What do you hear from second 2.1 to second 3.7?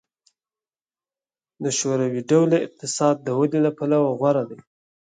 ډوله اقتصاد د ودې